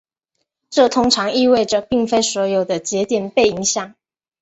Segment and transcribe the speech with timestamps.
[0.71, 3.93] 这通常意味着并非所有的节点被影响。